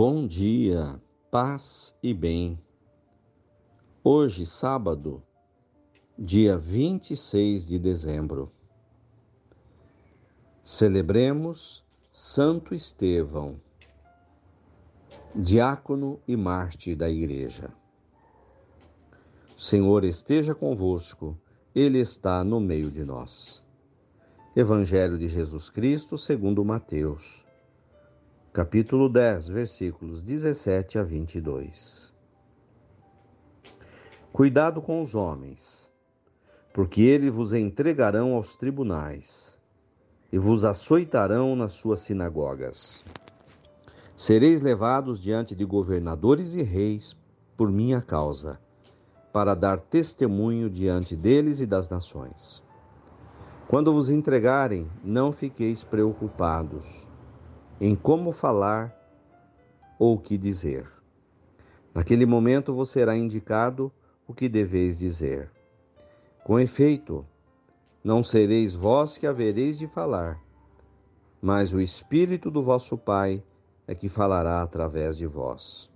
Bom 0.00 0.28
dia, 0.28 1.02
paz 1.28 1.98
e 2.00 2.14
bem. 2.14 2.56
Hoje, 4.04 4.46
sábado, 4.46 5.20
dia 6.16 6.56
26 6.56 7.66
de 7.66 7.80
dezembro, 7.80 8.48
celebremos 10.62 11.84
Santo 12.12 12.76
Estevão, 12.76 13.60
diácono 15.34 16.20
e 16.28 16.36
mártir 16.36 16.94
da 16.94 17.10
Igreja. 17.10 17.74
O 19.56 19.60
Senhor 19.60 20.04
esteja 20.04 20.54
convosco, 20.54 21.36
Ele 21.74 21.98
está 21.98 22.44
no 22.44 22.60
meio 22.60 22.88
de 22.88 23.02
nós. 23.02 23.66
Evangelho 24.54 25.18
de 25.18 25.26
Jesus 25.26 25.68
Cristo, 25.68 26.16
segundo 26.16 26.64
Mateus 26.64 27.47
capítulo 28.50 29.10
10, 29.10 29.48
versículos 29.48 30.22
17 30.22 30.98
a 30.98 31.02
22. 31.02 32.12
Cuidado 34.32 34.80
com 34.80 35.02
os 35.02 35.14
homens, 35.14 35.90
porque 36.72 37.02
eles 37.02 37.30
vos 37.30 37.52
entregarão 37.52 38.34
aos 38.34 38.56
tribunais 38.56 39.58
e 40.32 40.38
vos 40.38 40.64
açoitarão 40.64 41.54
nas 41.54 41.74
suas 41.74 42.00
sinagogas. 42.00 43.04
Sereis 44.16 44.62
levados 44.62 45.20
diante 45.20 45.54
de 45.54 45.64
governadores 45.64 46.54
e 46.54 46.62
reis 46.62 47.14
por 47.56 47.70
minha 47.70 48.00
causa, 48.00 48.58
para 49.30 49.54
dar 49.54 49.78
testemunho 49.78 50.70
diante 50.70 51.14
deles 51.14 51.60
e 51.60 51.66
das 51.66 51.88
nações. 51.88 52.62
Quando 53.68 53.92
vos 53.92 54.08
entregarem, 54.08 54.90
não 55.04 55.32
fiqueis 55.32 55.84
preocupados 55.84 57.06
em 57.80 57.94
como 57.94 58.32
falar 58.32 58.94
ou 59.98 60.14
o 60.14 60.18
que 60.18 60.36
dizer. 60.36 60.86
Naquele 61.94 62.26
momento 62.26 62.72
vos 62.72 62.90
será 62.90 63.16
indicado 63.16 63.92
o 64.26 64.34
que 64.34 64.48
deveis 64.48 64.98
dizer. 64.98 65.50
Com 66.44 66.58
efeito, 66.58 67.26
não 68.02 68.22
sereis 68.22 68.74
vós 68.74 69.18
que 69.18 69.26
havereis 69.26 69.78
de 69.78 69.86
falar, 69.86 70.40
mas 71.40 71.72
o 71.72 71.80
Espírito 71.80 72.50
do 72.50 72.62
vosso 72.62 72.96
Pai 72.96 73.42
é 73.86 73.94
que 73.94 74.08
falará 74.08 74.62
através 74.62 75.16
de 75.16 75.26
vós. 75.26 75.90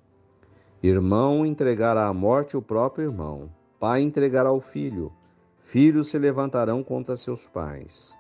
Irmão 0.83 1.47
entregará 1.47 2.09
à 2.09 2.13
morte 2.13 2.57
o 2.57 2.63
próprio 2.63 3.05
irmão, 3.05 3.49
pai 3.79 4.03
entregará 4.03 4.49
ao 4.49 4.61
filho, 4.61 5.13
filhos 5.61 6.09
se 6.09 6.19
levantarão 6.19 6.83
contra 6.83 7.17
seus 7.17 7.47
pais 7.47 8.17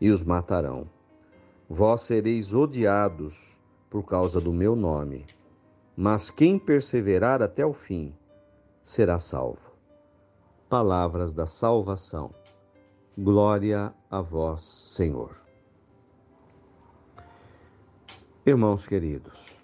e 0.00 0.10
os 0.10 0.22
matarão. 0.22 0.95
Vós 1.68 2.02
sereis 2.02 2.54
odiados 2.54 3.60
por 3.90 4.04
causa 4.06 4.40
do 4.40 4.52
meu 4.52 4.76
nome, 4.76 5.26
mas 5.96 6.30
quem 6.30 6.58
perseverar 6.58 7.42
até 7.42 7.66
o 7.66 7.72
fim 7.72 8.14
será 8.82 9.18
salvo. 9.18 9.72
Palavras 10.68 11.34
da 11.34 11.46
salvação. 11.46 12.32
Glória 13.18 13.92
a 14.10 14.20
vós, 14.20 14.62
Senhor. 14.62 15.40
Irmãos 18.44 18.86
queridos, 18.86 19.58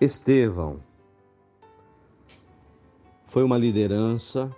Estevão 0.00 0.80
foi 3.26 3.42
uma 3.42 3.58
liderança 3.58 4.50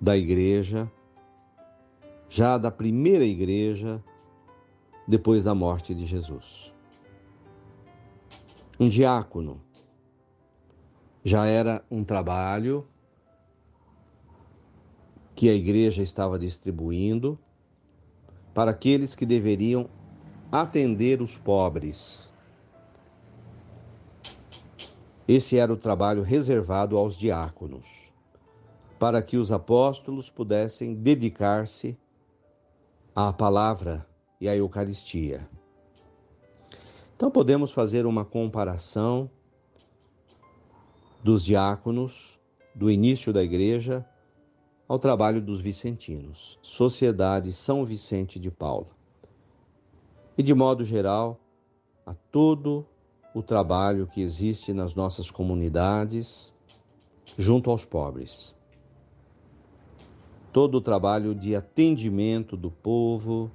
da 0.00 0.16
igreja 0.16 0.90
já 2.30 2.56
da 2.56 2.70
primeira 2.70 3.24
igreja 3.24 4.02
depois 5.06 5.42
da 5.42 5.52
morte 5.52 5.92
de 5.92 6.04
Jesus. 6.04 6.72
Um 8.78 8.88
diácono 8.88 9.60
já 11.24 11.44
era 11.46 11.84
um 11.90 12.04
trabalho 12.04 12.86
que 15.34 15.48
a 15.48 15.54
igreja 15.54 16.02
estava 16.02 16.38
distribuindo 16.38 17.36
para 18.54 18.70
aqueles 18.70 19.16
que 19.16 19.26
deveriam 19.26 19.90
atender 20.52 21.20
os 21.20 21.36
pobres. 21.36 22.32
Esse 25.26 25.56
era 25.56 25.72
o 25.72 25.76
trabalho 25.76 26.22
reservado 26.22 26.96
aos 26.96 27.16
diáconos, 27.16 28.12
para 29.00 29.20
que 29.20 29.36
os 29.36 29.50
apóstolos 29.50 30.30
pudessem 30.30 30.94
dedicar-se 30.94 31.98
a 33.28 33.32
palavra 33.32 34.06
e 34.40 34.48
a 34.48 34.56
Eucaristia. 34.56 35.48
Então 37.14 37.30
podemos 37.30 37.70
fazer 37.70 38.06
uma 38.06 38.24
comparação 38.24 39.30
dos 41.22 41.44
diáconos 41.44 42.40
do 42.74 42.90
início 42.90 43.32
da 43.32 43.42
igreja 43.42 44.06
ao 44.88 44.98
trabalho 44.98 45.40
dos 45.40 45.60
vicentinos, 45.60 46.58
Sociedade 46.62 47.52
São 47.52 47.84
Vicente 47.84 48.40
de 48.40 48.50
Paulo. 48.50 48.88
E 50.36 50.42
de 50.42 50.54
modo 50.54 50.82
geral, 50.84 51.38
a 52.06 52.14
todo 52.14 52.86
o 53.34 53.42
trabalho 53.42 54.06
que 54.06 54.22
existe 54.22 54.72
nas 54.72 54.94
nossas 54.94 55.30
comunidades 55.30 56.54
junto 57.36 57.70
aos 57.70 57.84
pobres 57.84 58.56
todo 60.52 60.76
o 60.76 60.80
trabalho 60.80 61.34
de 61.34 61.54
atendimento 61.54 62.56
do 62.56 62.70
povo, 62.70 63.50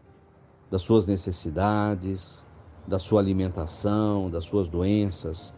das 0.70 0.82
suas 0.82 1.06
necessidades, 1.06 2.46
da 2.88 3.00
sua 3.00 3.20
alimentação, 3.20 4.30
das 4.30 4.46
suas 4.46 4.68
doenças. 4.68 5.54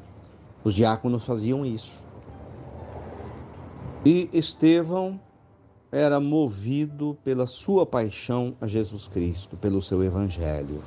Os 0.63 0.73
diáconos 0.73 1.25
faziam 1.25 1.65
isso. 1.65 2.03
E 4.05 4.29
Estevão 4.31 5.19
era 5.91 6.19
movido 6.19 7.17
pela 7.23 7.47
sua 7.47 7.85
paixão 7.85 8.55
a 8.59 8.67
Jesus 8.67 9.07
Cristo, 9.07 9.55
pelo 9.57 9.81
seu 9.81 10.03
evangelho. 10.03 10.81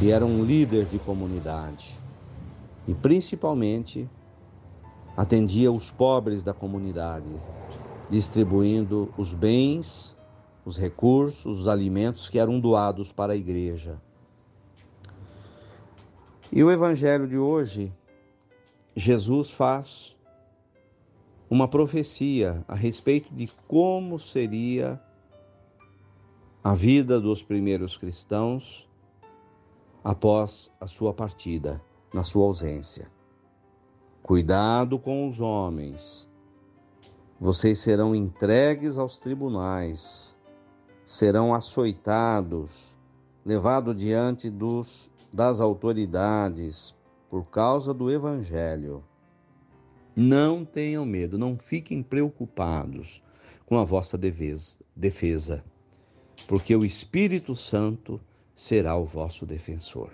E 0.00 0.10
era 0.10 0.24
um 0.24 0.44
líder 0.44 0.86
de 0.86 0.98
comunidade. 0.98 1.92
E 2.86 2.94
principalmente 2.94 4.08
atendia 5.16 5.70
os 5.70 5.90
pobres 5.90 6.42
da 6.42 6.54
comunidade, 6.54 7.26
distribuindo 8.10 9.12
os 9.16 9.34
bens, 9.34 10.16
os 10.64 10.76
recursos, 10.76 11.60
os 11.60 11.68
alimentos 11.68 12.28
que 12.28 12.38
eram 12.38 12.58
doados 12.60 13.12
para 13.12 13.32
a 13.32 13.36
igreja. 13.36 14.00
E 16.50 16.64
o 16.64 16.70
evangelho 16.70 17.28
de 17.28 17.36
hoje, 17.36 17.92
Jesus 18.96 19.50
faz 19.50 20.16
uma 21.50 21.68
profecia 21.68 22.64
a 22.66 22.74
respeito 22.74 23.32
de 23.34 23.46
como 23.66 24.18
seria 24.18 25.00
a 26.62 26.74
vida 26.74 27.20
dos 27.20 27.42
primeiros 27.42 27.96
cristãos 27.96 28.88
após 30.02 30.70
a 30.80 30.86
sua 30.86 31.14
partida, 31.14 31.80
na 32.12 32.22
sua 32.22 32.46
ausência. 32.46 33.10
Cuidado 34.22 34.98
com 34.98 35.26
os 35.28 35.40
homens, 35.40 36.27
vocês 37.40 37.78
serão 37.78 38.14
entregues 38.14 38.98
aos 38.98 39.18
tribunais, 39.18 40.36
serão 41.06 41.54
açoitados, 41.54 42.96
levados 43.44 43.96
diante 43.96 44.50
dos, 44.50 45.08
das 45.32 45.60
autoridades 45.60 46.94
por 47.30 47.44
causa 47.44 47.94
do 47.94 48.10
Evangelho. 48.10 49.04
Não 50.16 50.64
tenham 50.64 51.06
medo, 51.06 51.38
não 51.38 51.56
fiquem 51.56 52.02
preocupados 52.02 53.22
com 53.64 53.78
a 53.78 53.84
vossa 53.84 54.18
defesa, 54.18 55.64
porque 56.48 56.74
o 56.74 56.84
Espírito 56.84 57.54
Santo 57.54 58.20
será 58.56 58.96
o 58.96 59.04
vosso 59.04 59.46
defensor. 59.46 60.10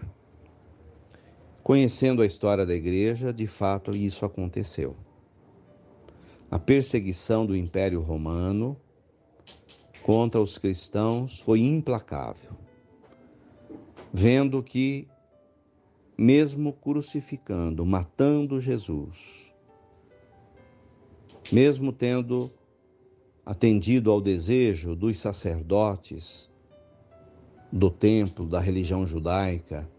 Conhecendo 1.62 2.20
a 2.20 2.27
história 2.27 2.67
da 2.67 2.75
igreja, 2.75 3.32
de 3.32 3.47
fato 3.47 3.93
isso 3.97 4.27
aconteceu. 4.27 4.94
A 6.50 6.58
perseguição 6.58 7.44
do 7.44 7.56
Império 7.56 8.00
Romano 8.00 8.76
contra 10.02 10.41
os 10.41 10.58
cristãos 10.58 11.41
foi 11.41 11.61
implacável. 11.61 12.52
Vendo 14.12 14.62
que, 14.62 15.08
mesmo 16.17 16.73
crucificando, 16.73 17.85
matando 17.85 18.61
Jesus, 18.61 19.52
mesmo 21.50 21.93
tendo 21.93 22.52
atendido 23.44 24.11
ao 24.11 24.20
desejo 24.20 24.94
dos 24.94 25.19
sacerdotes 25.19 26.50
do 27.73 27.91
templo, 27.91 28.46
da 28.46 28.61
religião 28.61 29.06
judaica, 29.06 29.91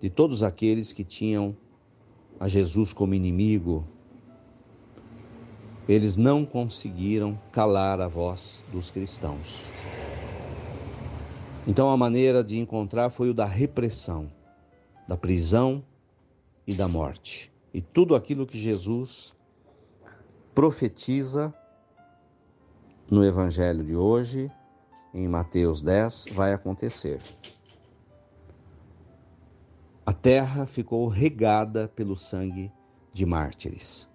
de 0.00 0.10
todos 0.10 0.42
aqueles 0.42 0.92
que 0.92 1.02
tinham 1.02 1.56
a 2.38 2.48
Jesus 2.48 2.92
como 2.92 3.14
inimigo, 3.14 3.88
eles 5.88 6.16
não 6.16 6.46
conseguiram 6.46 7.38
calar 7.52 8.00
a 8.00 8.08
voz 8.08 8.64
dos 8.72 8.90
cristãos. 8.90 9.62
Então 11.66 11.90
a 11.90 11.96
maneira 11.96 12.42
de 12.42 12.58
encontrar 12.58 13.10
foi 13.10 13.30
o 13.30 13.34
da 13.34 13.44
repressão, 13.44 14.30
da 15.06 15.16
prisão 15.16 15.84
e 16.66 16.74
da 16.74 16.88
morte. 16.88 17.52
E 17.72 17.80
tudo 17.80 18.14
aquilo 18.14 18.46
que 18.46 18.58
Jesus 18.58 19.34
profetiza 20.54 21.52
no 23.10 23.24
Evangelho 23.24 23.84
de 23.84 23.96
hoje, 23.96 24.50
em 25.12 25.28
Mateus 25.28 25.82
10, 25.82 26.26
vai 26.32 26.52
acontecer. 26.52 27.20
A 30.06 30.12
terra 30.12 30.66
ficou 30.66 31.08
regada 31.08 31.88
pelo 31.88 32.16
sangue 32.16 32.70
de 33.12 33.24
mártires. 33.24 34.08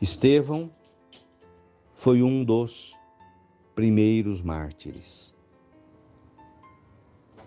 Estevão 0.00 0.70
foi 1.94 2.22
um 2.22 2.44
dos 2.44 2.94
primeiros 3.74 4.42
mártires. 4.42 5.34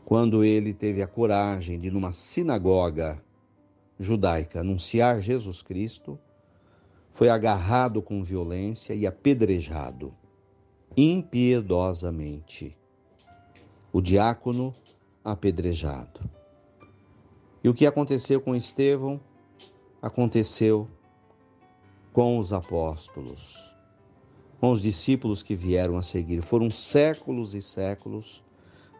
Quando 0.04 0.44
ele 0.44 0.74
teve 0.74 1.04
a 1.04 1.08
coragem 1.08 1.80
de, 1.80 1.92
numa 1.92 2.12
sinagoga 2.12 3.24
judaica, 4.00 4.62
anunciar 4.62 5.22
Jesus 5.22 5.62
Cristo, 5.62 6.18
foi 7.14 7.30
agarrado 7.30 8.02
com 8.02 8.24
violência 8.24 8.96
e 8.96 9.06
apedrejado 9.06 10.12
impiedosamente. 10.98 12.76
O 13.94 14.02
diácono 14.02 14.74
apedrejado. 15.24 16.28
E 17.64 17.70
o 17.70 17.76
que 17.76 17.86
aconteceu 17.86 18.42
com 18.42 18.56
Estevão 18.56 19.22
aconteceu 20.02 20.88
com 22.14 22.38
os 22.40 22.52
apóstolos, 22.52 23.58
com 24.60 24.72
os 24.72 24.82
discípulos 24.82 25.44
que 25.44 25.56
vieram 25.56 25.98
a 25.98 26.02
seguir. 26.02 26.42
Foram 26.42 26.70
séculos 26.70 27.54
e 27.54 27.62
séculos 27.62 28.44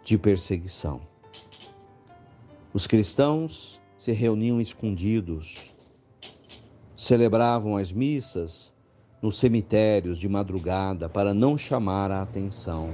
de 0.04 0.18
perseguição. 0.18 1.02
Os 2.74 2.88
cristãos 2.88 3.82
se 3.98 4.12
reuniam 4.12 4.62
escondidos, 4.62 5.74
celebravam 6.96 7.76
as 7.76 7.92
missas 7.92 8.74
nos 9.22 9.38
cemitérios 9.38 10.18
de 10.18 10.30
madrugada 10.30 11.10
para 11.10 11.34
não 11.34 11.58
chamar 11.58 12.12
a 12.12 12.22
atenção. 12.22 12.90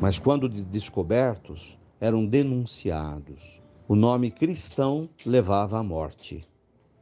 Mas 0.00 0.18
quando 0.18 0.48
descobertos, 0.48 1.78
eram 2.00 2.24
denunciados. 2.24 3.60
O 3.86 3.94
nome 3.94 4.30
cristão 4.30 5.08
levava 5.24 5.78
à 5.78 5.82
morte. 5.82 6.48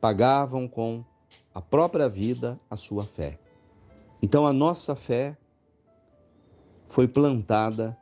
Pagavam 0.00 0.66
com 0.66 1.04
a 1.58 1.60
própria 1.60 2.08
vida 2.08 2.56
a 2.70 2.76
sua 2.76 3.04
fé. 3.04 3.36
Então 4.22 4.46
a 4.46 4.52
nossa 4.52 4.94
fé 4.94 5.36
foi 6.86 7.08
plantada 7.08 7.98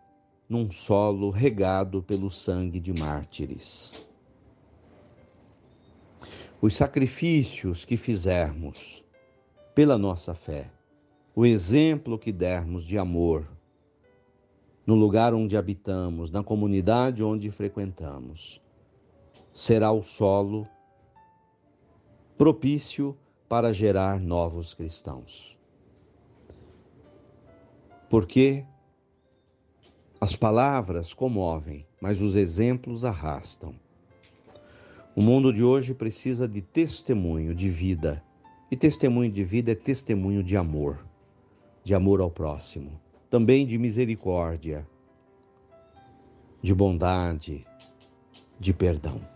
num 0.47 0.70
solo 0.70 1.31
regado 1.31 2.03
pelo 2.03 2.29
sangue 2.29 2.79
de 2.79 2.93
mártires. 2.93 4.06
Os 6.61 6.76
sacrifícios 6.76 7.82
que 7.82 7.97
fizermos 7.97 9.03
pela 9.75 9.97
nossa 9.97 10.35
fé, 10.35 10.70
o 11.35 11.47
exemplo 11.47 12.19
que 12.19 12.32
dermos 12.32 12.85
de 12.85 12.99
amor 12.99 13.49
no 14.87 14.94
lugar 14.94 15.32
onde 15.32 15.56
habitamos, 15.56 16.31
na 16.31 16.44
comunidade 16.44 17.25
onde 17.25 17.50
frequentamos, 17.50 18.61
será 19.55 19.93
o 19.93 20.02
solo 20.02 20.69
propício 22.37 23.17
para 23.49 23.73
gerar 23.73 24.21
novos 24.21 24.75
cristãos. 24.75 25.57
Porque 28.09 28.65
as 30.21 30.35
palavras 30.35 31.13
comovem, 31.13 31.87
mas 32.01 32.21
os 32.21 32.35
exemplos 32.35 33.05
arrastam. 33.05 33.75
O 35.15 35.23
mundo 35.23 35.53
de 35.53 35.63
hoje 35.63 35.95
precisa 35.95 36.47
de 36.49 36.61
testemunho 36.61 37.55
de 37.55 37.69
vida. 37.69 38.23
E 38.71 38.77
testemunho 38.77 39.31
de 39.31 39.45
vida 39.45 39.73
é 39.73 39.75
testemunho 39.75 40.43
de 40.43 40.57
amor, 40.57 41.07
de 41.85 41.95
amor 41.95 42.21
ao 42.21 42.31
próximo, 42.31 43.01
também 43.31 43.65
de 43.65 43.79
misericórdia, 43.79 44.87
de 46.61 46.75
bondade, 46.75 47.65
de 48.59 48.75
perdão. 48.75 49.36